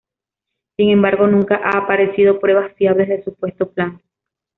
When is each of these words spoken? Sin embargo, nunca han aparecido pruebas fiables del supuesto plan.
Sin 0.77 0.89
embargo, 0.89 1.27
nunca 1.27 1.57
han 1.63 1.75
aparecido 1.83 2.39
pruebas 2.39 2.73
fiables 2.73 3.07
del 3.07 3.23
supuesto 3.23 3.69
plan. 3.71 4.01